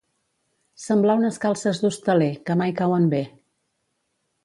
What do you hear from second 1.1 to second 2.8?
unes calces d'hostaler, que mai